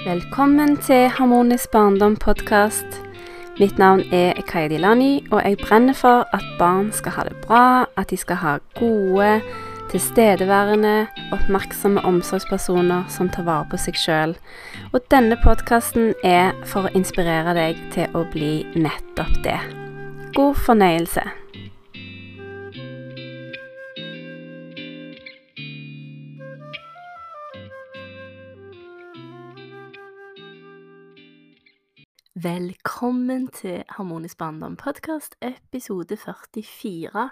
[0.00, 2.86] Velkommen til Harmonisk barndom-podkast.
[3.58, 7.84] Mitt navn er Kaya Dilani, og jeg brenner for at barn skal ha det bra,
[8.00, 9.42] at de skal ha gode,
[9.90, 14.32] tilstedeværende, oppmerksomme omsorgspersoner som tar vare på seg sjøl.
[14.94, 19.60] Og denne podkasten er for å inspirere deg til å bli nettopp det.
[20.32, 21.28] God fornøyelse.
[32.42, 37.30] Velkommen til Harmonisk barndom podkast, episode 44.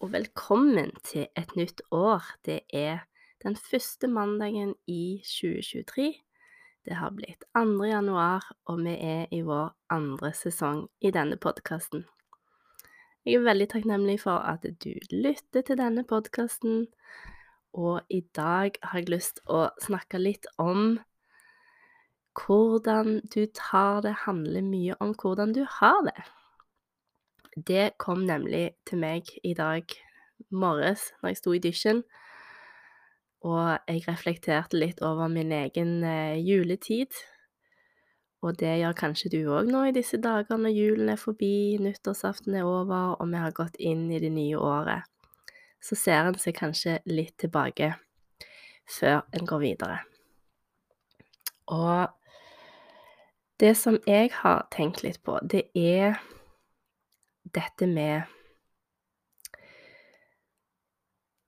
[0.00, 2.22] Og velkommen til et nytt år.
[2.44, 2.98] Det er
[3.42, 6.14] den første mandagen i 2023.
[6.84, 7.84] Det har blitt 2.
[7.84, 12.06] januar, og vi er i vår andre sesong i denne podkasten.
[13.26, 16.86] Jeg er veldig takknemlig for at du lytter til denne podkasten,
[17.74, 21.00] og i dag har jeg lyst å snakke litt om
[22.36, 26.18] hvordan du tar det, handler mye om hvordan du har det.
[27.56, 29.84] Det kom nemlig til meg i dag
[30.52, 32.02] morges når jeg sto i dusjen,
[33.46, 37.14] og jeg reflekterte litt over min egen eh, juletid.
[38.44, 42.58] Og det gjør kanskje du òg nå i disse dager når julen er forbi, nyttårsaften
[42.58, 45.08] er over, og vi har gått inn i det nye året.
[45.80, 47.94] Så ser en seg kanskje litt tilbake
[48.90, 49.98] før en går videre.
[51.72, 52.12] Og
[53.60, 56.20] det som jeg har tenkt litt på, det er
[57.54, 58.32] dette med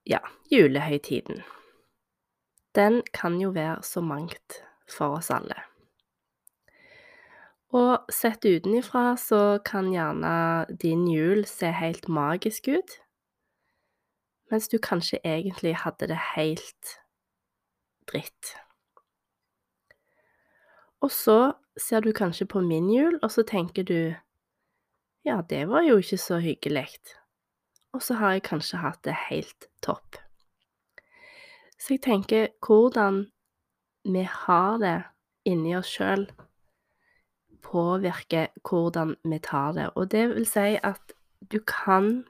[0.08, 1.42] Ja, julehøytiden.
[2.74, 5.58] Den kan jo være så mangt for oss alle.
[7.76, 12.94] Og sett utenifra så kan gjerne din jul se helt magisk ut,
[14.48, 16.94] mens du kanskje egentlig hadde det helt
[18.08, 18.54] dritt.
[21.04, 24.14] Og så ser du kanskje på min jul, og så tenker du
[25.26, 26.88] ja, det var jo ikke så hyggelig.
[27.92, 30.16] Og så har jeg kanskje hatt det helt topp.
[31.78, 33.26] Så jeg tenker hvordan
[34.08, 34.96] vi har det
[35.48, 36.26] inni oss sjøl,
[37.62, 39.88] påvirker hvordan vi tar det.
[39.96, 42.26] Og det vil si at du kan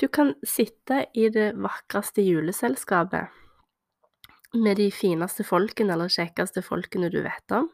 [0.00, 3.28] Du kan sitte i det vakreste juleselskapet
[4.54, 7.68] med de fineste folkene eller kjekkeste folkene du vet om,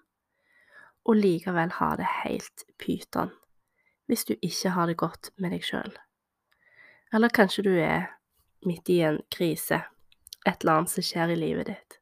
[1.07, 3.33] og likevel ha det helt pyton
[4.07, 5.91] hvis du ikke har det godt med deg sjøl.
[7.15, 8.13] Eller kanskje du er
[8.67, 9.81] midt i en krise,
[10.47, 11.99] et eller annet som skjer i livet ditt.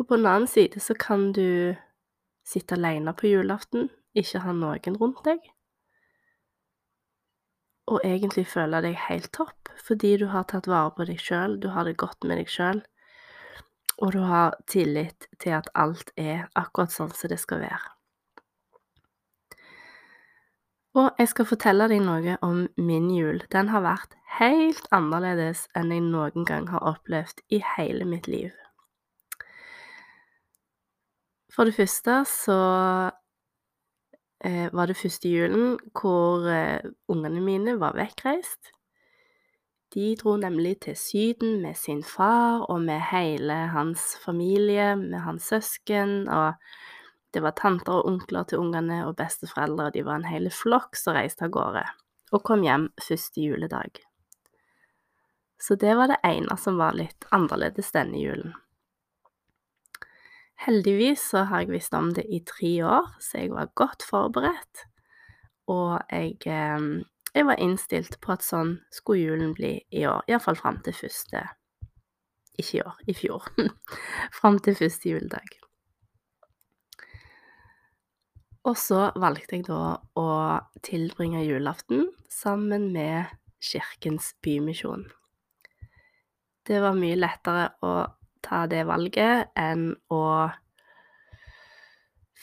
[0.00, 1.76] Og på den annen side så kan du
[2.46, 5.44] sitte alene på julaften, ikke ha noen rundt deg,
[7.88, 11.70] og egentlig føle deg helt topp fordi du har tatt vare på deg sjøl, du
[11.72, 12.82] har det godt med deg sjøl,
[13.98, 17.94] og du har tillit til at alt er akkurat sånn som det skal være.
[20.98, 23.42] Og jeg skal fortelle deg noe om min jul.
[23.52, 28.54] Den har vært helt annerledes enn jeg noen gang har opplevd i hele mitt liv.
[31.54, 32.58] For det første så
[34.46, 38.72] eh, var det første julen hvor eh, ungene mine var vekkreist.
[39.94, 45.48] De dro nemlig til Syden med sin far og med hele hans familie, med hans
[45.48, 46.60] søsken, og
[47.32, 50.96] det var tanter og onkler til ungene og besteforeldre, og de var en hel flokk
[50.96, 51.86] som reiste av gårde,
[52.32, 54.02] og kom hjem første juledag.
[55.58, 58.52] Så det var det ene som var litt annerledes denne julen.
[60.68, 64.84] Heldigvis så har jeg visst om det i tre år, så jeg var godt forberedt,
[65.70, 66.88] og jeg eh,
[67.34, 71.46] jeg var innstilt på at sånn skulle julen bli i år, iallfall fram til første
[72.58, 73.44] Ikke i år, i fjor.
[74.38, 75.52] fram til første juledag.
[78.66, 80.30] Og så valgte jeg da å
[80.84, 83.30] tilbringe julaften sammen med
[83.62, 85.06] Kirkens Bymisjon.
[86.66, 87.92] Det var mye lettere å
[88.44, 90.24] ta det valget enn å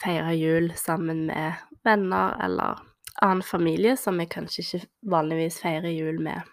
[0.00, 2.82] feire jul sammen med venner eller
[3.22, 6.44] annen familie som jeg kanskje ikke vanligvis feirer jul med.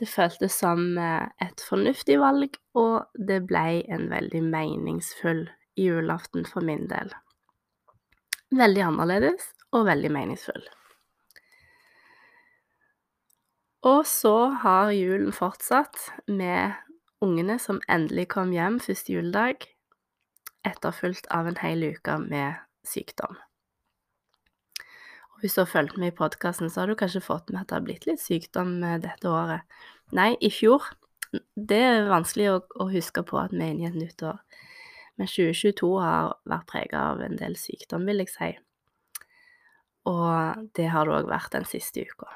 [0.00, 5.44] Det føltes som eh, et fornuftig valg, og det ble en veldig meningsfull
[5.76, 7.12] julaften for min del.
[8.56, 10.64] Veldig annerledes og veldig meningsfull.
[13.86, 16.72] Og så har julen fortsatt med
[17.24, 19.68] ungene som endelig kom hjem første juledag,
[20.68, 23.38] etterfulgt av en hel uke med sykdom.
[25.40, 27.78] Hvis du har fulgt med i podkasten, så har du kanskje fått med at det
[27.78, 29.64] har blitt litt sykdom dette året.
[30.16, 30.84] Nei, i fjor
[31.54, 34.40] det er vanskelig å, å huske på at vi er inne i et nytt år.
[35.20, 38.50] Men 2022 har vært prega av en del sykdom, vil jeg si.
[40.10, 42.30] Og det har det òg vært den siste uka.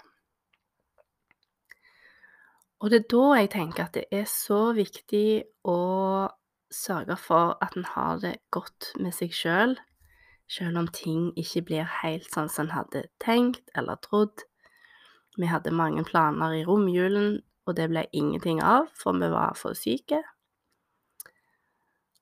[2.84, 5.26] Og det er da jeg tenker at det er så viktig
[5.70, 5.78] å
[6.74, 9.76] sørge for at en har det godt med seg sjøl,
[10.50, 14.44] sjøl om ting ikke blir helt sånn som en hadde tenkt eller trodd.
[15.38, 19.74] Vi hadde mange planer i romjulen, og det ble ingenting av, for vi var for
[19.78, 20.20] syke.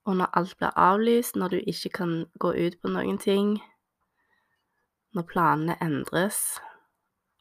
[0.07, 3.59] Og når alt blir avlyst, når du ikke kan gå ut på noen ting,
[5.15, 6.59] når planene endres,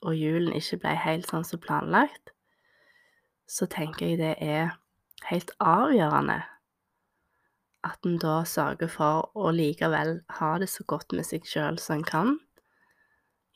[0.02, 2.34] og julen ikke ble helt sånn som planlagt,
[3.48, 4.76] så tenker jeg det er
[5.30, 6.42] helt avgjørende
[7.88, 12.00] at en da sørger for å likevel ha det så godt med seg sjøl som
[12.00, 12.34] en kan.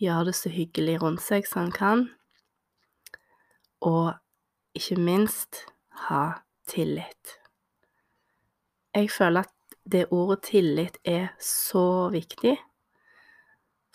[0.01, 2.05] Gjøre det så hyggelig rundt seg som en kan.
[3.85, 4.13] Og
[4.75, 5.65] ikke minst
[6.09, 7.37] ha tillit.
[8.95, 12.55] Jeg føler at det ordet tillit er så viktig.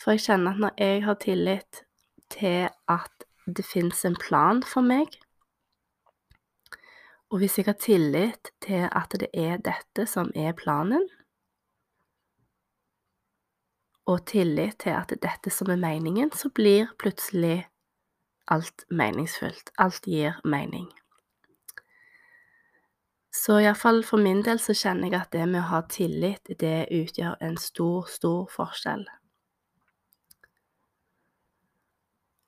[0.01, 1.83] For jeg kjenner at når jeg har tillit
[2.31, 5.11] til at det fins en plan for meg,
[7.31, 11.07] og hvis jeg har tillit til at det er dette som er planen,
[14.11, 17.69] og tillit til at det er dette som er meningen, så blir plutselig
[18.51, 19.71] alt meningsfullt.
[19.79, 20.89] Alt gir mening.
[23.31, 26.91] Så iallfall for min del så kjenner jeg at det med å ha tillit, det
[26.91, 29.07] utgjør en stor, stor forskjell.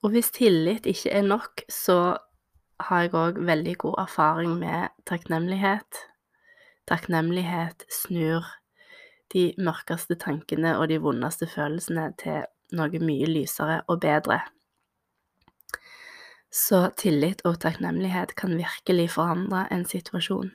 [0.03, 2.17] Og hvis tillit ikke er nok, så
[2.89, 6.03] har jeg òg veldig god erfaring med takknemlighet.
[6.91, 8.47] Takknemlighet snur
[9.33, 12.45] de mørkeste tankene og de vondeste følelsene til
[12.77, 14.41] noe mye lysere og bedre.
[16.53, 20.51] Så tillit og takknemlighet kan virkelig forandre en situasjon.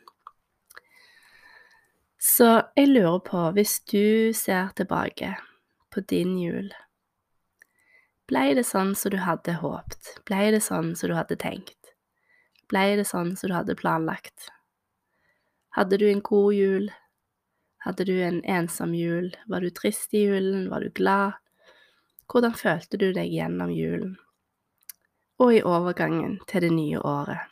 [2.22, 5.36] Så jeg lurer på, hvis du ser tilbake
[5.94, 6.70] på din jul,
[8.30, 10.18] blei det sånn som du hadde håpt?
[10.30, 11.77] Blei det sånn som du hadde tenkt?
[12.68, 14.50] Blei det sånn som du hadde planlagt?
[15.78, 16.88] Hadde du en god jul?
[17.86, 19.30] Hadde du en ensom jul?
[19.48, 20.70] Var du trist i julen?
[20.70, 21.38] Var du glad?
[22.28, 24.18] Hvordan følte du deg gjennom julen?
[25.40, 27.46] Og i overgangen til det nye året?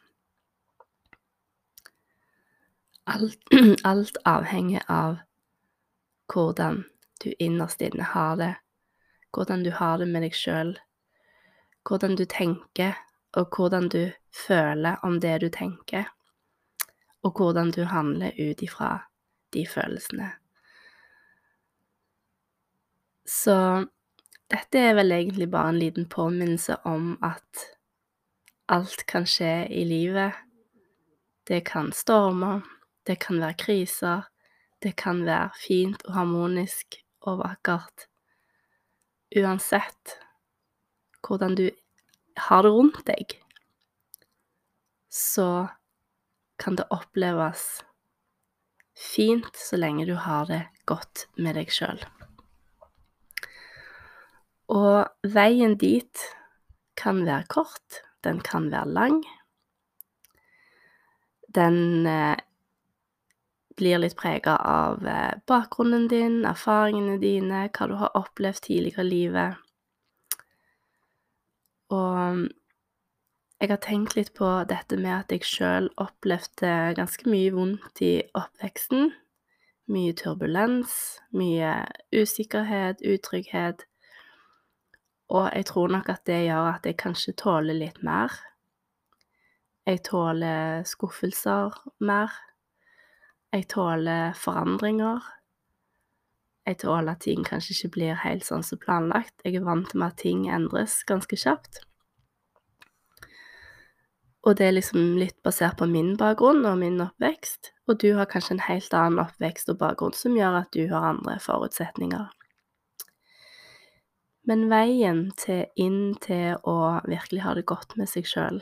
[3.06, 3.40] Alt,
[3.92, 5.22] alt avhenger av
[6.34, 6.84] hvordan
[7.24, 8.54] du innerst inne har det,
[9.32, 10.74] hvordan du har det med deg sjøl,
[11.88, 12.98] hvordan du tenker
[13.38, 16.10] og hvordan du føler om det du tenker,
[17.24, 18.98] og hvordan du handler ut ifra
[19.54, 20.32] de følelsene.
[23.26, 23.56] Så
[24.52, 27.64] dette er vel egentlig bare en liten påminnelse om at
[28.70, 30.36] alt kan skje i livet.
[31.48, 32.62] Det kan storme,
[33.08, 34.28] det kan være kriser,
[34.84, 38.08] det kan være fint og harmonisk og vakkert.
[39.36, 40.20] Uansett
[41.26, 41.70] hvordan du
[42.38, 43.34] har det rundt deg,
[45.16, 45.68] så
[46.58, 47.86] kan det oppleves
[49.16, 52.02] fint så lenge du har det godt med deg sjøl.
[54.76, 56.26] Og veien dit
[57.00, 59.22] kan være kort, den kan være lang.
[61.56, 62.36] Den eh,
[63.80, 69.12] blir litt prega av eh, bakgrunnen din, erfaringene dine, hva du har opplevd tidligere i
[69.14, 69.64] livet.
[71.96, 72.48] Og
[73.62, 78.18] jeg har tenkt litt på dette med at jeg sjøl opplevde ganske mye vondt i
[78.36, 79.14] oppveksten.
[79.88, 83.86] Mye turbulens, mye usikkerhet, utrygghet.
[85.32, 88.34] Og jeg tror nok at det gjør at jeg kanskje tåler litt mer.
[89.88, 92.36] Jeg tåler skuffelser mer.
[93.54, 95.24] Jeg tåler forandringer.
[96.66, 99.38] Jeg tåler at ting kanskje ikke blir helt sånn som planlagt.
[99.46, 101.86] Jeg er vant med at ting endres ganske kjapt.
[104.46, 108.30] Og det er liksom litt basert på min bakgrunn og min oppvekst, og du har
[108.30, 112.28] kanskje en helt annen oppvekst og bakgrunn som gjør at du har andre forutsetninger.
[114.46, 116.78] Men veien til inn til å
[117.10, 118.62] virkelig ha det godt med seg sjøl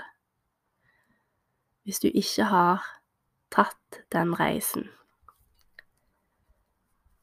[1.83, 2.85] Hvis du ikke har
[3.51, 4.87] tatt den reisen,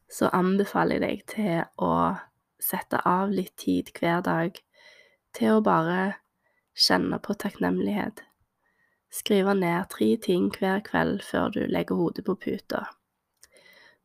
[0.05, 1.93] så anbefaler jeg deg til å
[2.61, 4.59] sette av litt tid hver dag
[5.33, 6.19] til å bare
[6.77, 8.21] kjenne på takknemlighet.
[9.11, 12.85] Skrive ned tre ting hver kveld før du legger hodet på puta.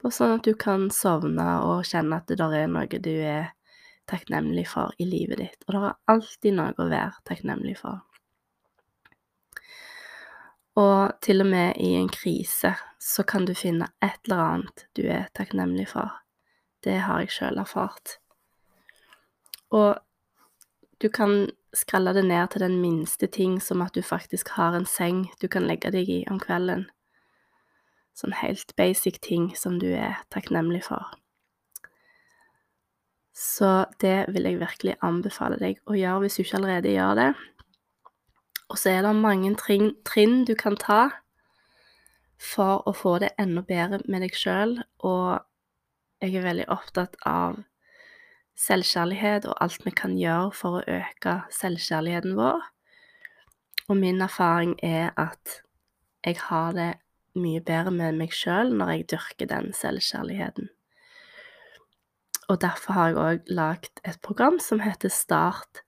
[0.02, 3.52] Bare sånn at du kan sovne og kjenne at det der er noe du er
[4.10, 5.62] takknemlig for i livet ditt.
[5.66, 8.02] Og det er alltid noe å være takknemlig for.
[10.76, 15.06] Og til og med i en krise så kan du finne et eller annet du
[15.08, 16.10] er takknemlig for.
[16.84, 18.18] Det har jeg sjøl erfart.
[19.75, 19.96] Og
[21.03, 24.87] du kan skrelle det ned til den minste ting, som at du faktisk har en
[24.88, 26.87] seng du kan legge deg i om kvelden.
[28.17, 31.05] Sånn helt basic ting som du er takknemlig for.
[33.37, 37.29] Så det vil jeg virkelig anbefale deg å gjøre hvis du ikke allerede gjør det.
[38.73, 41.03] Og så er det mange trinn, trinn du kan ta
[42.41, 45.45] for å få det enda bedre med deg sjøl, og
[46.25, 47.61] jeg er veldig opptatt av
[48.56, 52.62] selvkjærlighet og alt vi kan gjøre for å øke selvkjærligheten vår.
[53.88, 55.60] Og min erfaring er at
[56.26, 56.92] jeg har det
[57.36, 60.70] mye bedre med meg sjøl når jeg dyrker den selvkjærligheten.
[62.48, 65.82] Og derfor har jeg òg lagd et program som heter Start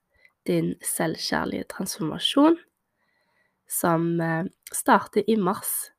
[0.47, 2.57] din selvkjærlige transformasjon,
[3.69, 5.91] som eh, starter i mars.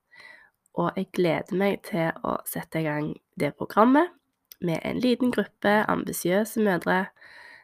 [0.78, 4.12] Og jeg gleder meg til å sette i gang det programmet
[4.60, 7.06] med en liten gruppe ambisiøse mødre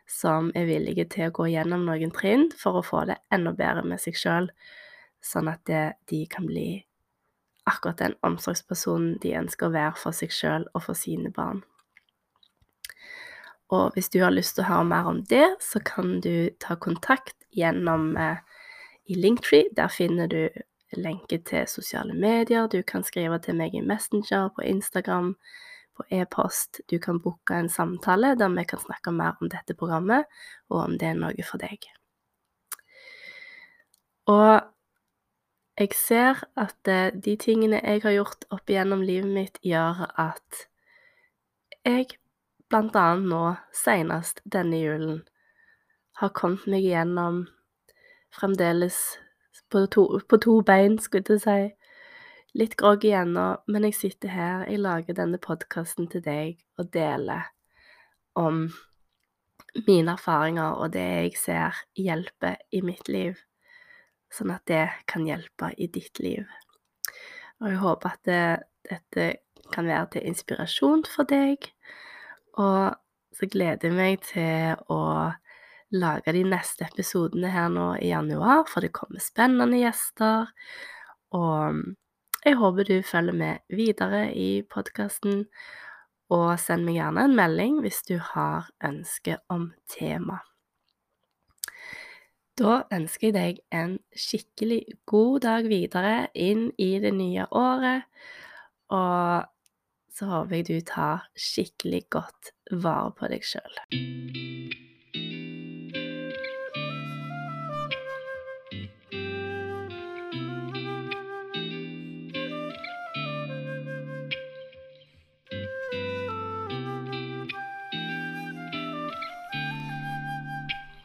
[0.08, 3.82] som er villige til å gå gjennom noen trinn for å få det enda bedre
[3.86, 4.50] med seg sjøl,
[5.20, 6.84] sånn at de kan bli
[7.66, 11.64] akkurat den omsorgspersonen de ønsker å være for seg sjøl og for sine barn.
[13.74, 16.76] Og hvis du har lyst til å høre mer om det, så kan du ta
[16.78, 18.38] kontakt gjennom eh,
[19.10, 19.72] i Linktree.
[19.74, 20.46] Der finner du
[20.94, 22.68] lenke til sosiale medier.
[22.70, 25.34] Du kan skrive til meg i Messenger, på Instagram,
[25.96, 26.80] på e-post.
[26.90, 30.24] Du kan booke en samtale der vi kan snakke mer om dette programmet,
[30.68, 31.88] og om det er noe for deg.
[34.26, 34.60] Og
[35.78, 40.66] jeg ser at eh, de tingene jeg har gjort opp igjennom livet mitt, gjør at
[41.86, 42.16] jeg
[42.70, 43.42] blant annet nå,
[43.76, 45.20] senest denne julen,
[46.16, 47.44] har kommet meg igjennom
[48.34, 48.96] fremdeles
[49.70, 51.75] på to, på to bein, skulle jeg si.
[52.56, 57.50] Litt groggy ennå, men jeg sitter her, jeg lager denne podkasten til deg og deler
[58.32, 58.62] om
[59.84, 63.36] mine erfaringer og det jeg ser hjelper i mitt liv,
[64.32, 66.46] sånn at det kan hjelpe i ditt liv.
[67.60, 68.46] Og jeg håper at det,
[68.88, 69.28] dette
[69.74, 71.68] kan være til inspirasjon for deg,
[72.56, 72.96] og
[73.36, 75.02] så gleder jeg meg til å
[75.92, 80.48] lage de neste episodene her nå i januar, for det kommer spennende gjester.
[81.36, 81.84] Og
[82.46, 85.46] jeg håper du følger med videre i podkasten,
[86.30, 90.38] og send meg gjerne en melding hvis du har ønske om tema.
[92.56, 98.06] Da ønsker jeg deg en skikkelig god dag videre inn i det nye året,
[98.94, 99.50] og
[100.16, 103.82] så håper jeg du tar skikkelig godt vare på deg sjøl.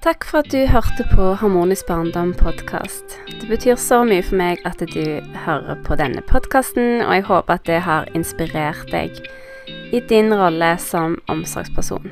[0.01, 3.19] Takk for at du hørte på Harmonisk barndom podkast.
[3.29, 7.59] Det betyr så mye for meg at du hører på denne podkasten, og jeg håper
[7.59, 9.19] at det har inspirert deg
[9.93, 12.09] i din rolle som omsorgsperson.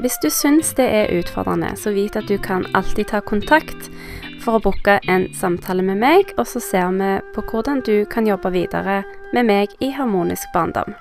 [0.00, 3.92] Hvis du syns det er utfordrende, så vit at du kan alltid ta kontakt
[4.40, 8.24] for å booke en samtale med meg, og så ser vi på hvordan du kan
[8.24, 9.02] jobbe videre
[9.36, 10.96] med meg i Harmonisk barndom.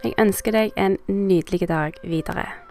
[0.00, 2.63] Jeg ønsker deg en nydelig dag videre.